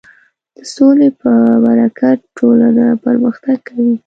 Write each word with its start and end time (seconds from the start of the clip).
د 0.55 0.57
سولې 0.73 1.09
په 1.21 1.31
برکت 1.65 2.19
ټولنه 2.37 2.85
پرمختګ 3.05 3.57
کوي. 3.67 3.93